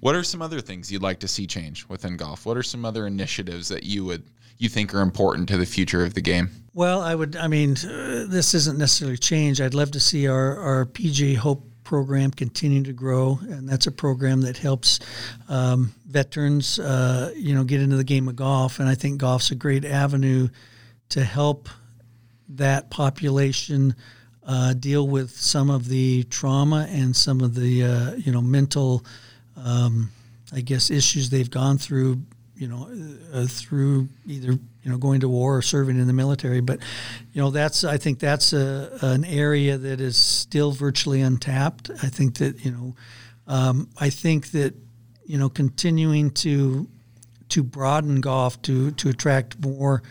[0.00, 2.44] What are some other things you'd like to see change within golf?
[2.44, 4.24] What are some other initiatives that you would
[4.58, 6.50] you think are important to the future of the game?
[6.74, 7.36] Well, I would.
[7.36, 9.60] I mean, uh, this isn't necessarily change.
[9.60, 13.92] I'd love to see our our PGA Hope program continue to grow, and that's a
[13.92, 15.00] program that helps
[15.48, 18.78] um, veterans, uh, you know, get into the game of golf.
[18.78, 20.48] And I think golf's a great avenue
[21.10, 21.68] to help
[22.48, 23.94] that population
[24.46, 29.04] uh, deal with some of the trauma and some of the uh, you know mental,
[29.56, 30.10] um,
[30.52, 32.22] I guess, issues they've gone through.
[32.56, 32.88] You know,
[33.32, 36.60] uh, through either you know going to war or serving in the military.
[36.60, 36.80] But
[37.32, 41.90] you know, that's I think that's a, an area that is still virtually untapped.
[42.02, 42.94] I think that you know,
[43.46, 44.74] um, I think that
[45.24, 46.88] you know continuing to
[47.50, 50.02] to broaden golf to to attract more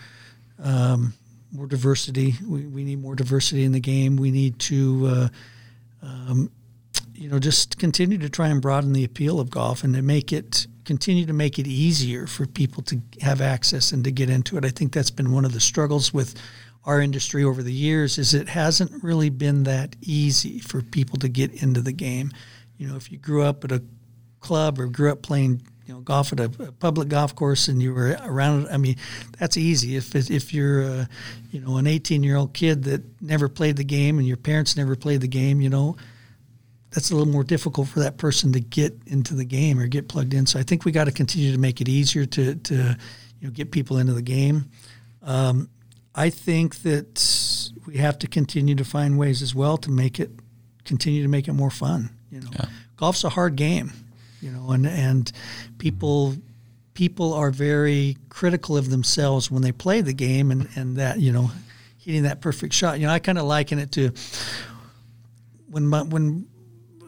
[0.64, 1.14] um,
[1.52, 2.36] more diversity.
[2.46, 4.16] We, we need more diversity in the game.
[4.16, 5.28] We need to, uh,
[6.02, 6.52] um,
[7.14, 10.32] you know, just continue to try and broaden the appeal of golf and to make
[10.32, 14.58] it continue to make it easier for people to have access and to get into
[14.58, 14.66] it.
[14.66, 16.36] I think that's been one of the struggles with
[16.86, 21.30] our industry over the years is it hasn't really been that easy for people to
[21.30, 22.32] get into the game.
[22.78, 23.84] You know, if you grew up at a
[24.40, 27.82] club or grew up playing you know golf at a, a public golf course and
[27.82, 28.96] you were around I mean
[29.38, 31.06] that's easy if if you're uh,
[31.52, 34.76] you know an 18 year old kid that never played the game and your parents
[34.76, 35.96] never played the game you know
[36.92, 40.08] that's a little more difficult for that person to get into the game or get
[40.08, 42.74] plugged in so I think we got to continue to make it easier to to
[43.40, 44.66] you know get people into the game
[45.24, 45.70] um,
[46.16, 50.32] I think that we have to continue to find ways as well to make it
[50.86, 52.66] continue to make it more fun you know Yeah.
[52.98, 53.92] golf's a hard game
[54.42, 55.32] you know, and and
[55.78, 56.36] people
[56.96, 61.32] people are very critical of themselves when they play the game, and and that you
[61.32, 61.52] know,
[62.00, 63.00] hitting that perfect shot.
[63.00, 64.10] You know, I kind of liken it to
[65.70, 66.48] when my when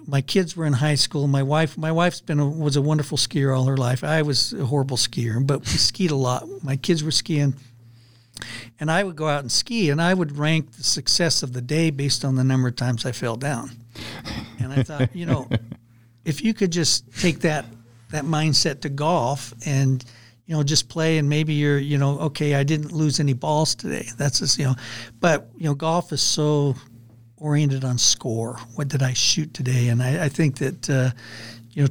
[0.07, 1.27] my kids were in high school.
[1.27, 4.03] My wife my wife's been a, was a wonderful skier all her life.
[4.03, 6.47] I was a horrible skier, but we skied a lot.
[6.63, 7.55] My kids were skiing.
[8.79, 11.61] And I would go out and ski, and I would rank the success of the
[11.61, 13.71] day based on the number of times I fell down.
[14.59, 15.47] And I thought, you know,
[16.25, 17.65] if you could just take that
[18.11, 20.03] that mindset to golf and
[20.45, 23.73] you know just play and maybe you're you know okay I didn't lose any balls
[23.73, 24.75] today that's just you know
[25.19, 26.75] but you know golf is so
[27.43, 31.11] oriented on score what did I shoot today and I, I think that uh,
[31.71, 31.89] you know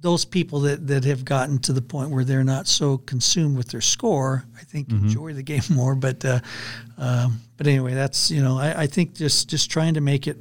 [0.00, 3.68] those people that, that have gotten to the point where they're not so consumed with
[3.68, 5.94] their score, I think enjoy the game more.
[5.94, 6.40] But uh,
[6.96, 10.38] um, but anyway, that's you know I, I think just just trying to make it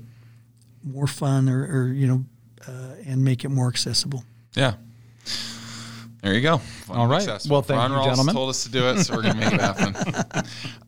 [0.83, 2.25] more fun or, or you know
[2.67, 4.23] uh, and make it more accessible.
[4.55, 4.75] Yeah.
[6.21, 6.57] There you go.
[6.57, 7.53] Fun All and accessible.
[7.53, 8.35] Well, thank Ron you, Rawls gentlemen.
[8.35, 9.95] told us to do it, so we're gonna make it happen.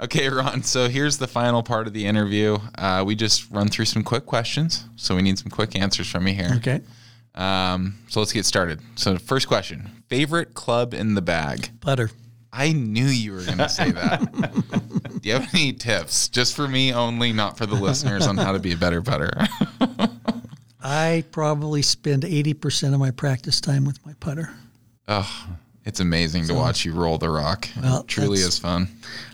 [0.02, 0.64] okay, Ron.
[0.64, 2.58] So here's the final part of the interview.
[2.78, 6.28] Uh, we just run through some quick questions, so we need some quick answers from
[6.28, 6.52] you here.
[6.58, 6.82] Okay,
[7.36, 8.80] Um, so let's get started.
[8.96, 11.70] So first question: favorite club in the bag?
[11.82, 12.10] putter.
[12.54, 14.20] I knew you were gonna say that.
[15.22, 18.52] Do you have any tips, just for me only, not for the listeners, on how
[18.52, 19.32] to be a better putter?
[20.84, 24.50] I probably spend eighty percent of my practice time with my putter.
[25.08, 25.48] oh,
[25.86, 27.68] it's amazing to watch you roll the rock.
[27.82, 28.88] Well, it truly is fun.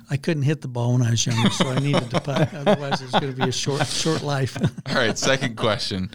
[0.10, 2.54] I couldn't hit the ball when I was younger, so I needed to putt.
[2.54, 4.58] Otherwise, it was going to be a short short life.
[4.88, 6.12] All right, second question.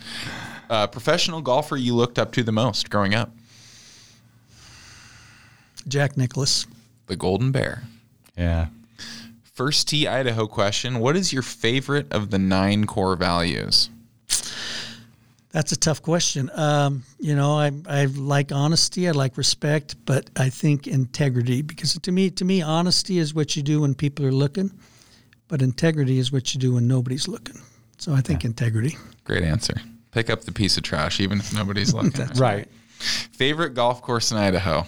[0.70, 3.30] Uh, professional golfer you looked up to the most growing up?
[5.86, 6.66] Jack Nicklaus.
[7.06, 7.82] The Golden Bear.
[8.36, 8.68] Yeah.
[9.42, 10.98] First Tee Idaho question.
[10.98, 13.90] What is your favorite of the nine core values?
[15.52, 16.50] That's a tough question.
[16.54, 21.92] Um, you know, I, I like honesty, I like respect, but I think integrity because
[21.92, 24.72] to me, to me, honesty is what you do when people are looking,
[25.48, 27.60] but integrity is what you do when nobody's looking.
[27.98, 28.96] So I think integrity.
[29.24, 29.74] Great answer.
[30.10, 32.26] Pick up the piece of trash even if nobody's looking.
[32.36, 32.66] Right.
[32.98, 34.86] Favorite golf course in Idaho?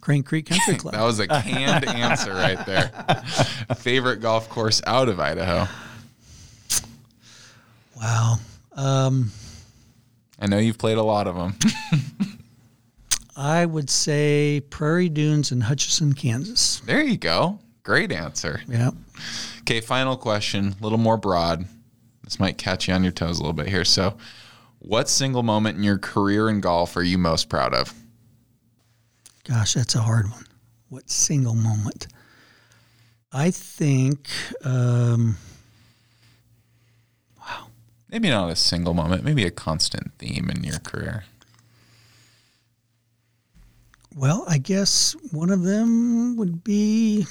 [0.00, 0.94] Crane Creek Country Club.
[0.94, 2.88] That was a canned answer right there.
[3.76, 5.66] Favorite golf course out of Idaho?
[8.00, 8.36] wow.
[8.74, 9.32] Um,
[10.38, 11.56] I know you've played a lot of them.
[13.36, 16.80] I would say Prairie Dunes in Hutchinson, Kansas.
[16.80, 17.60] there you go.
[17.82, 18.60] Great answer.
[18.68, 18.90] Yeah.
[19.60, 21.64] Okay, final question, a little more broad.
[22.24, 23.84] This might catch you on your toes a little bit here.
[23.84, 24.16] So,
[24.80, 27.94] what single moment in your career in golf are you most proud of?
[29.44, 30.44] Gosh, that's a hard one.
[30.88, 32.06] What single moment?
[33.32, 34.28] I think,
[34.64, 35.36] um,
[38.10, 41.24] Maybe not a single moment, maybe a constant theme in your career.
[44.18, 47.26] well, I guess one of them would be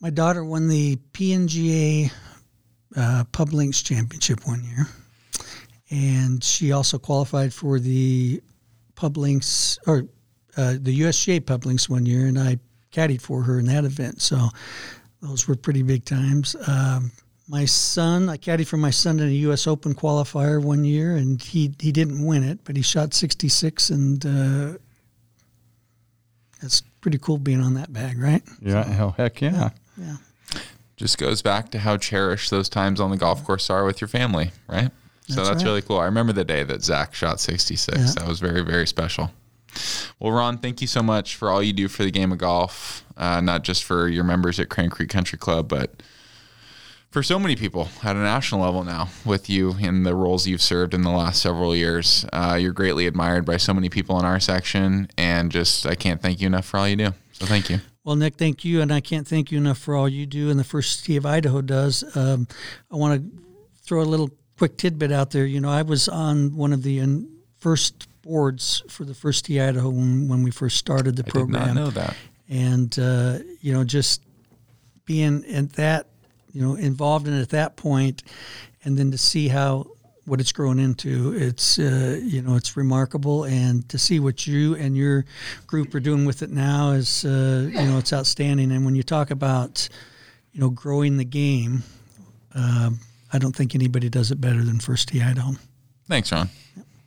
[0.00, 2.10] my daughter won the PNGA
[2.96, 4.86] uh, Pub Links Championship one year,
[5.90, 8.40] and she also qualified for the
[8.94, 10.06] Pub Links or
[10.56, 12.58] uh, the USGA Pub Links one year, and I
[12.92, 14.22] caddied for her in that event.
[14.22, 14.48] So
[15.20, 16.56] those were pretty big times.
[16.66, 17.12] Um,
[17.50, 19.66] my son, I caddied for my son in a U.S.
[19.66, 24.24] Open qualifier one year, and he he didn't win it, but he shot 66, and
[24.24, 24.78] uh,
[26.62, 28.42] that's pretty cool being on that bag, right?
[28.62, 28.84] Yeah.
[28.84, 29.70] Hell, heck yeah.
[29.96, 30.16] Yeah.
[30.96, 34.08] Just goes back to how cherished those times on the golf course are with your
[34.08, 34.90] family, right?
[35.26, 35.70] so That's that's right.
[35.70, 35.98] really cool.
[35.98, 37.98] I remember the day that Zach shot 66.
[37.98, 38.04] Yeah.
[38.16, 39.32] That was very, very special.
[40.20, 43.04] Well, Ron, thank you so much for all you do for the game of golf,
[43.16, 46.02] uh, not just for your members at Crane Creek Country Club, but
[47.10, 50.62] for so many people at a national level now with you in the roles you've
[50.62, 52.24] served in the last several years.
[52.32, 56.22] Uh, you're greatly admired by so many people in our section, and just I can't
[56.22, 57.12] thank you enough for all you do.
[57.32, 57.80] So thank you.
[58.04, 60.58] Well, Nick, thank you, and I can't thank you enough for all you do, and
[60.58, 62.04] the First Tee of Idaho does.
[62.16, 62.46] Um,
[62.90, 63.42] I want to
[63.82, 65.44] throw a little quick tidbit out there.
[65.44, 69.60] You know, I was on one of the um, first boards for the First Tee
[69.60, 71.66] Idaho when, when we first started the I did program.
[71.66, 72.14] not know that.
[72.48, 74.22] and uh, you know just
[75.04, 76.06] being at that
[76.52, 78.22] you know involved in it at that point
[78.84, 79.86] and then to see how
[80.26, 84.76] what it's grown into it's uh, you know it's remarkable and to see what you
[84.76, 85.24] and your
[85.66, 89.02] group are doing with it now is uh, you know it's outstanding and when you
[89.02, 89.88] talk about
[90.52, 91.82] you know growing the game
[92.54, 92.98] um,
[93.32, 95.52] I don't think anybody does it better than First Tee Idaho.
[96.08, 96.48] Thanks, Ron.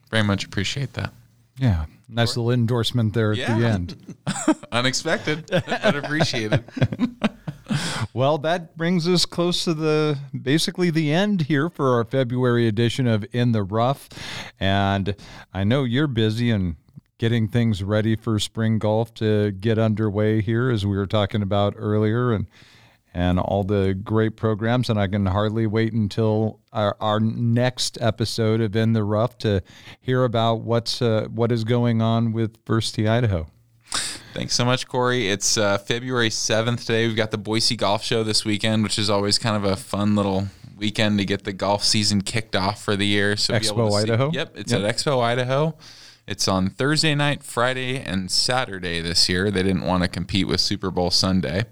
[0.09, 1.11] Very much appreciate that.
[1.57, 1.85] Yeah.
[2.07, 4.15] Nice little endorsement there at the end.
[4.71, 6.63] Unexpected, but appreciated.
[8.15, 13.07] Well, that brings us close to the basically the end here for our February edition
[13.07, 14.07] of In the Rough.
[14.59, 15.15] And
[15.51, 16.75] I know you're busy and
[17.17, 21.73] getting things ready for spring golf to get underway here as we were talking about
[21.75, 22.45] earlier and
[23.15, 28.61] and all the great programs and I can hardly wait until our, our next episode
[28.61, 29.61] of In the Rough to
[30.01, 33.47] hear about what's uh, what is going on with First Tee Idaho.
[34.33, 35.29] Thanks so much, Corey.
[35.29, 37.07] It's uh, February 7th today.
[37.07, 40.15] We've got the Boise Golf Show this weekend, which is always kind of a fun
[40.15, 43.37] little weekend to get the golf season kicked off for the year.
[43.37, 44.31] So Expo to see- Idaho?
[44.31, 44.81] Yep, it's Yep.
[44.81, 45.75] at Expo Idaho.
[46.25, 49.51] It's on Thursday night, Friday, and Saturday this year.
[49.51, 51.65] They didn't want to compete with Super Bowl Sunday.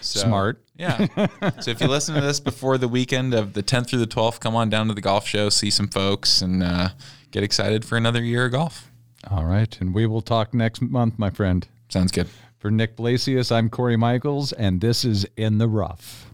[0.00, 0.62] So, Smart.
[0.78, 1.06] Yeah.
[1.60, 4.40] so if you listen to this before the weekend of the 10th through the 12th,
[4.40, 6.90] come on down to the golf show, see some folks, and uh,
[7.30, 8.90] get excited for another year of golf.
[9.28, 11.66] All right, and we will talk next month, my friend.
[11.88, 12.28] Sounds good.
[12.58, 16.30] For Nick Blasius, I'm Corey Michaels, and this is In the Rough.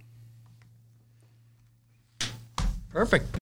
[2.91, 3.27] Perfect.